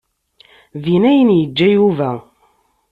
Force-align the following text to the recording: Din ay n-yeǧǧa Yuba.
Din 0.83 1.03
ay 1.11 1.19
n-yeǧǧa 1.23 1.67
Yuba. 1.75 2.11